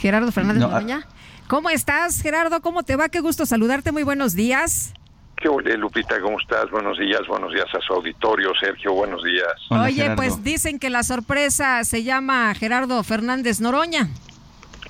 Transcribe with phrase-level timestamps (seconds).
[0.00, 1.06] Gerardo Fernández No, Noroña.
[1.48, 2.60] ¿Cómo estás, Gerardo?
[2.60, 3.08] ¿Cómo te va?
[3.08, 3.92] Qué gusto saludarte.
[3.92, 4.92] Muy buenos días.
[5.36, 6.20] ¿Qué ole, Lupita?
[6.20, 6.70] ¿Cómo estás?
[6.70, 8.52] Buenos días, buenos días a su auditorio.
[8.58, 9.52] Sergio, buenos días.
[9.68, 10.16] Hola, Oye, Gerardo.
[10.16, 14.08] pues dicen que la sorpresa se llama Gerardo Fernández Noroña.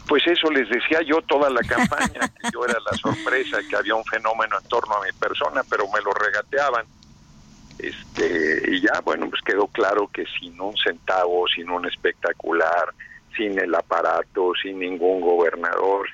[0.09, 3.96] Pues eso les decía yo toda la campaña, que yo era la sorpresa, que había
[3.96, 6.87] un fenómeno en torno a mi persona, pero me lo regateaban.
[7.79, 12.95] Este, y ya, bueno, pues quedó claro que sin un centavo, sin un espectacular,
[13.36, 16.09] sin el aparato, sin ningún gobernador,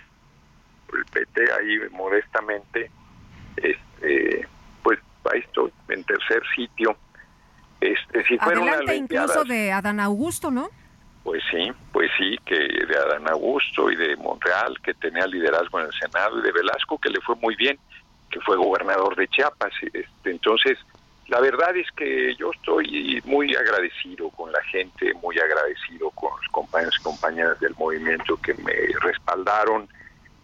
[0.95, 2.91] el PT ahí modestamente,
[3.56, 4.47] este,
[4.83, 4.98] pues
[5.33, 6.97] ahí estoy, en tercer sitio.
[7.81, 10.69] Este, si fuera una Adelante incluso de Adán Augusto, ¿no?
[11.25, 15.86] Pues sí, pues sí, que de Adán Augusto y de Monreal, que tenía liderazgo en
[15.86, 17.79] el Senado, y de Velasco, que le fue muy bien,
[18.31, 19.73] que fue gobernador de Chiapas.
[19.83, 20.79] Este, entonces,
[21.28, 26.48] la verdad es que yo estoy muy agradecido con la gente, muy agradecido con los
[26.51, 29.89] compañeros y compañeras del movimiento que me respaldaron.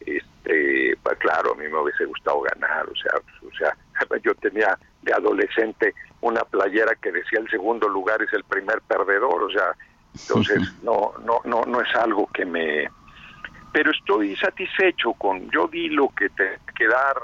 [0.00, 3.76] Este, pues claro, a mí me hubiese gustado ganar, o sea, o sea,
[4.22, 9.42] yo tenía de adolescente una playera que decía el segundo lugar es el primer perdedor,
[9.42, 9.74] o sea,
[10.14, 12.88] entonces no no no no es algo que me
[13.72, 17.16] pero estoy satisfecho con yo di lo que te que dar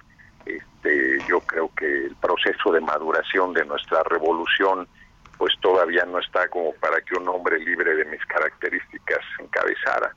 [0.84, 4.86] este yo creo que el proceso de maduración de nuestra revolución
[5.38, 10.14] pues todavía no está como para que un hombre libre de mis características encabezara.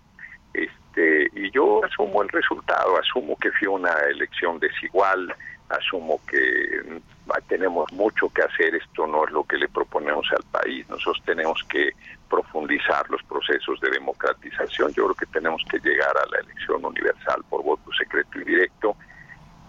[0.54, 5.34] Este y yo asumo el resultado asumo que fue una elección desigual
[5.70, 10.44] asumo que mm, tenemos mucho que hacer esto no es lo que le proponemos al
[10.52, 11.92] país nosotros tenemos que
[12.30, 17.44] profundizar los procesos de democratización yo creo que tenemos que llegar a la elección universal
[17.50, 18.96] por voto secreto y directo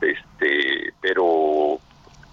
[0.00, 1.80] este pero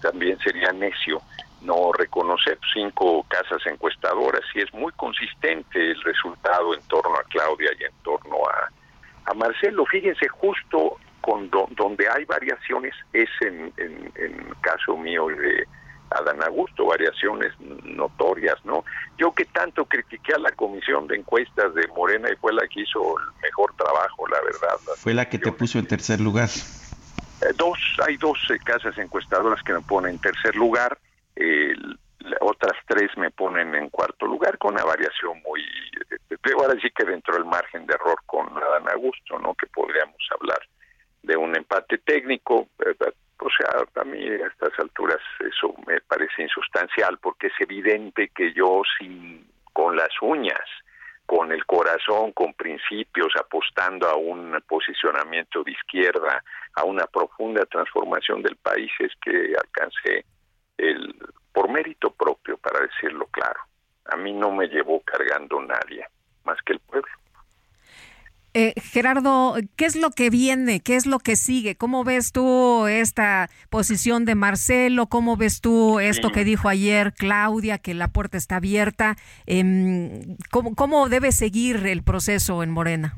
[0.00, 1.22] también sería necio
[1.62, 7.70] no reconocer cinco casas encuestadoras y es muy consistente el resultado en torno a Claudia
[7.80, 9.84] y en torno a, a Marcelo.
[9.86, 15.66] Fíjense, justo con do- donde hay variaciones es en, en, en caso mío y de
[16.10, 18.84] Adán Augusto, variaciones notorias, ¿no?
[19.18, 22.82] Yo que tanto critiqué a la comisión de encuestas de Morena y fue la que
[22.82, 24.78] hizo el mejor trabajo, la verdad.
[24.98, 26.48] Fue la que te puso en tercer lugar.
[27.48, 30.98] Eh, dos, hay dos casas encuestadoras que me ponen en tercer lugar,
[31.36, 36.90] la- otras tres me ponen en cuarto lugar con una variación muy, eh, ahora sí
[36.90, 39.54] que dentro del margen de error con Adán Augusto, ¿no?
[39.54, 40.58] Que podríamos hablar
[41.22, 42.68] de un empate técnico,
[43.38, 48.52] o sea, a mí a estas alturas eso me parece insustancial porque es evidente que
[48.52, 50.64] yo sin con las uñas
[51.26, 56.42] con el corazón, con principios, apostando a un posicionamiento de izquierda,
[56.74, 60.24] a una profunda transformación del país, es que alcancé
[60.78, 61.14] el
[61.52, 63.60] por mérito propio, para decirlo claro.
[64.06, 66.06] A mí no me llevó cargando nadie,
[66.44, 67.10] más que el pueblo.
[68.58, 70.80] Eh, Gerardo, ¿qué es lo que viene?
[70.80, 71.76] ¿Qué es lo que sigue?
[71.76, 75.08] ¿Cómo ves tú esta posición de Marcelo?
[75.08, 79.16] ¿Cómo ves tú esto que dijo ayer Claudia, que la puerta está abierta?
[79.44, 83.12] Em, ¿cómo, ¿Cómo debe seguir el proceso en Morena?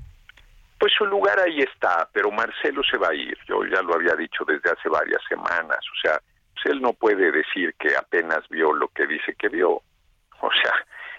[0.81, 3.38] Pues su lugar ahí está, pero Marcelo se va a ir.
[3.47, 5.78] Yo ya lo había dicho desde hace varias semanas.
[5.78, 6.20] O sea,
[6.53, 9.82] pues él no puede decir que apenas vio lo que dice que vio.
[10.41, 10.75] O sea,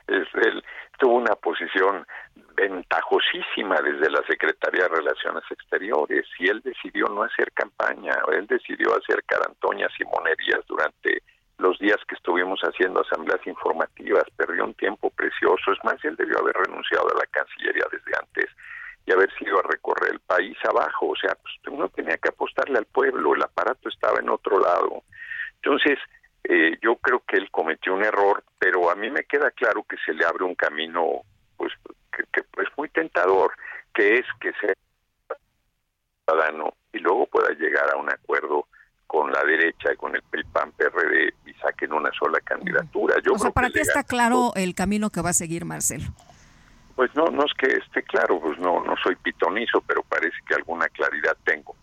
[0.08, 0.62] es, él
[1.00, 2.06] tuvo una posición
[2.56, 8.96] ventajosísima desde la Secretaría de Relaciones Exteriores y él decidió no hacer campaña, él decidió
[8.96, 11.24] hacer carantoñas y monerías durante
[11.58, 16.40] los días que estuvimos haciendo asambleas informativas, perdió un tiempo precioso, es más, él debió
[16.40, 18.46] haber renunciado a la Cancillería desde antes
[19.06, 22.78] y haber sido a recorrer el país abajo, o sea, pues uno tenía que apostarle
[22.78, 25.04] al pueblo, el aparato estaba en otro lado.
[25.56, 26.00] Entonces,
[26.44, 29.98] eh, yo creo que él cometió un error, pero a mí me queda claro que
[30.06, 31.24] se le abre un camino,
[32.32, 33.52] que, que es muy tentador,
[33.94, 34.74] que es que sea
[36.26, 38.66] ciudadano y luego pueda llegar a un acuerdo
[39.08, 40.22] con la derecha y con el
[40.54, 43.16] PAN PRD y saquen una sola candidatura.
[43.26, 46.06] Yo o sea, para le está claro el camino que va a seguir Marcelo.
[46.96, 50.54] Pues no, no es que esté claro, pues no, no soy pitonizo, pero parece que
[50.54, 51.76] alguna claridad tengo.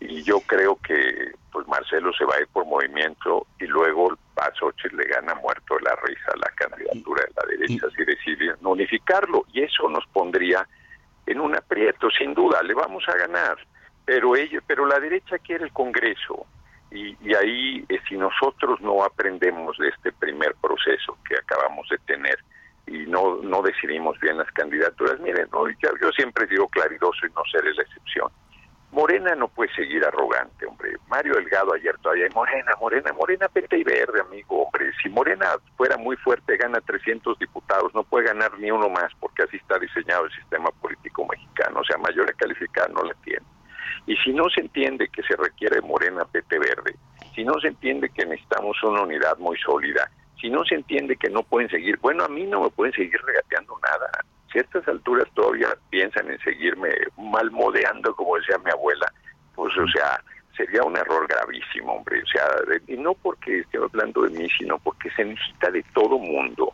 [0.00, 4.50] Y yo creo que pues Marcelo se va a ir por movimiento y luego a
[4.58, 8.15] Xochitl le gana muerto de la risa la candidatura de la derecha si deciden
[8.76, 10.66] unificarlo y eso nos pondría
[11.26, 13.56] en un aprieto, sin duda, le vamos a ganar,
[14.04, 16.46] pero ella, pero la derecha quiere el Congreso
[16.92, 22.38] y, ahí eh, si nosotros no aprendemos de este primer proceso que acabamos de tener
[22.86, 25.68] y no no decidimos bien las candidaturas, miren, ¿no?
[25.68, 28.30] yo, yo siempre digo claridoso y no seré la excepción
[28.96, 30.66] Morena no puede seguir arrogante.
[31.16, 34.92] Mario Delgado ayer todavía, Morena, Morena, Morena, peta y verde, amigo, hombre.
[35.02, 39.44] Si Morena fuera muy fuerte, gana 300 diputados, no puede ganar ni uno más, porque
[39.44, 41.80] así está diseñado el sistema político mexicano.
[41.80, 43.46] O sea, mayoría calificada no la tiene.
[44.06, 46.94] Y si no se entiende que se requiere Morena, pete verde,
[47.34, 51.30] si no se entiende que necesitamos una unidad muy sólida, si no se entiende que
[51.30, 54.10] no pueden seguir, bueno, a mí no me pueden seguir regateando nada
[54.52, 59.10] si a estas alturas todavía piensan en seguirme malmodeando, como decía mi abuela,
[59.54, 60.20] pues, o sea,
[60.56, 62.22] sería un error gravísimo, hombre.
[62.22, 62.44] O sea,
[62.86, 66.72] y no porque esté hablando de mí, sino porque se necesita de todo mundo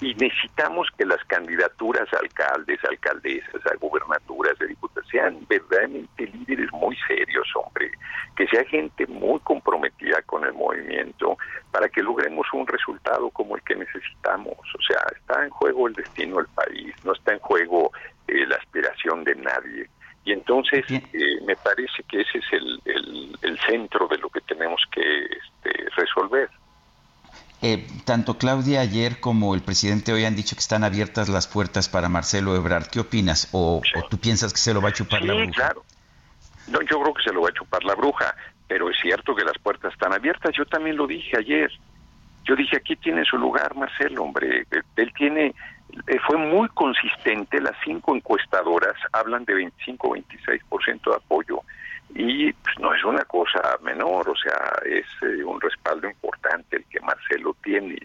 [0.00, 6.70] y necesitamos que las candidaturas a alcaldes, alcaldesas, a gubernaturas, de diputados sean verdaderamente líderes
[6.72, 7.90] muy serios, hombre,
[8.36, 11.38] que sea gente muy comprometida con el movimiento
[11.70, 14.58] para que logremos un resultado como el que necesitamos.
[14.58, 17.92] O sea, está en juego el destino del país, no está en juego
[18.26, 19.88] eh, la aspiración de nadie.
[20.24, 21.00] Y entonces eh,
[21.46, 22.80] me parece que ese es el,
[23.66, 26.50] centro de lo que tenemos que este, resolver.
[27.62, 31.88] Eh, tanto Claudia ayer como el presidente hoy han dicho que están abiertas las puertas
[31.88, 32.88] para Marcelo Ebrard.
[32.88, 33.48] ¿Qué opinas?
[33.52, 33.80] ¿O,
[34.10, 35.52] tú piensas que se lo va a chupar la bruja?
[35.52, 35.84] claro.
[36.66, 38.34] No, yo creo que se lo va a chupar la bruja,
[38.68, 40.52] pero es cierto que las puertas están abiertas.
[40.56, 41.70] Yo también lo dije ayer.
[42.44, 44.66] Yo dije, aquí tiene su lugar Marcelo, hombre.
[44.96, 45.54] Él tiene,
[46.06, 47.60] eh, fue muy consistente.
[47.60, 49.54] Las cinco encuestadoras hablan de
[49.86, 51.60] 25-26% de apoyo
[52.14, 53.02] y pues, no es
[53.82, 57.98] menor, o sea, es eh, un respaldo importante el que Marcelo tiene.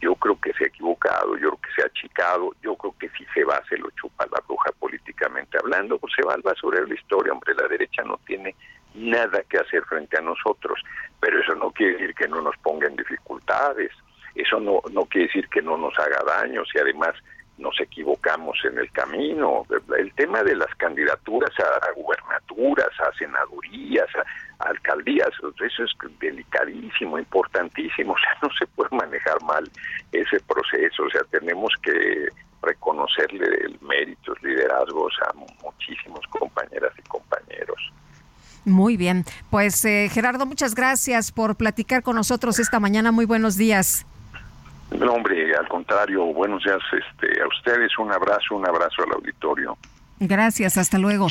[0.00, 3.08] Yo creo que se ha equivocado, yo creo que se ha achicado, yo creo que
[3.10, 6.86] si se va se lo chupa la bruja políticamente hablando, pues se va al basurero
[6.86, 8.54] la historia, hombre, la derecha no tiene
[8.94, 10.80] nada que hacer frente a nosotros,
[11.20, 13.92] pero eso no quiere decir que no nos ponga en dificultades,
[14.34, 17.14] eso no, no quiere decir que no nos haga daño, si además
[17.60, 19.66] nos equivocamos en el camino.
[19.96, 21.92] El tema de las candidaturas a,
[22.68, 25.30] a senadurías, a, alcaldías,
[25.60, 25.90] eso es
[26.20, 28.14] delicadísimo, importantísimo.
[28.14, 29.70] O sea, no se puede manejar mal
[30.12, 31.04] ese proceso.
[31.04, 32.28] O sea, tenemos que
[32.62, 37.92] reconocerle el mérito, liderazgos a muchísimos compañeras y compañeros.
[38.66, 43.10] Muy bien, pues eh, Gerardo, muchas gracias por platicar con nosotros esta mañana.
[43.10, 44.04] Muy buenos días.
[44.90, 49.78] No, hombre, al contrario, buenos días este, a ustedes, un abrazo, un abrazo al auditorio.
[50.18, 51.28] Gracias, hasta luego.